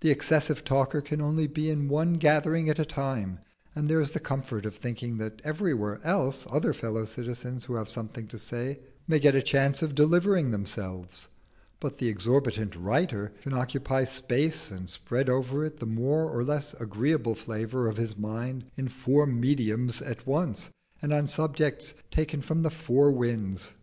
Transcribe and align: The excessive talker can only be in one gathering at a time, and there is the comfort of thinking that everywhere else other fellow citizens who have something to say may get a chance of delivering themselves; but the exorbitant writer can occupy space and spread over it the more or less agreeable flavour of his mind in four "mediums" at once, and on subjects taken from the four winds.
The 0.00 0.10
excessive 0.10 0.64
talker 0.64 1.02
can 1.02 1.20
only 1.20 1.46
be 1.46 1.68
in 1.68 1.90
one 1.90 2.14
gathering 2.14 2.70
at 2.70 2.78
a 2.78 2.84
time, 2.86 3.40
and 3.74 3.90
there 3.90 4.00
is 4.00 4.12
the 4.12 4.18
comfort 4.18 4.64
of 4.64 4.74
thinking 4.74 5.18
that 5.18 5.42
everywhere 5.44 6.00
else 6.02 6.46
other 6.48 6.72
fellow 6.72 7.04
citizens 7.04 7.64
who 7.64 7.74
have 7.74 7.90
something 7.90 8.26
to 8.28 8.38
say 8.38 8.80
may 9.06 9.18
get 9.18 9.34
a 9.34 9.42
chance 9.42 9.82
of 9.82 9.94
delivering 9.94 10.50
themselves; 10.50 11.28
but 11.78 11.98
the 11.98 12.08
exorbitant 12.08 12.74
writer 12.74 13.32
can 13.42 13.52
occupy 13.52 14.04
space 14.04 14.70
and 14.70 14.88
spread 14.88 15.28
over 15.28 15.62
it 15.66 15.76
the 15.78 15.84
more 15.84 16.22
or 16.34 16.42
less 16.42 16.72
agreeable 16.80 17.34
flavour 17.34 17.86
of 17.86 17.98
his 17.98 18.16
mind 18.16 18.64
in 18.76 18.88
four 18.88 19.26
"mediums" 19.26 20.00
at 20.00 20.26
once, 20.26 20.70
and 21.02 21.12
on 21.12 21.26
subjects 21.26 21.92
taken 22.10 22.40
from 22.40 22.62
the 22.62 22.70
four 22.70 23.10
winds. 23.12 23.74